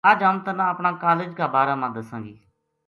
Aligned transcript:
اج 0.09 0.19
ہم 0.27 0.37
تنا 0.45 0.65
اپنا 0.73 0.91
کالج 1.03 1.29
کا 1.39 1.45
بارہ 1.53 1.75
ما 1.81 1.87
دساں 1.95 2.21
گی 2.25 2.35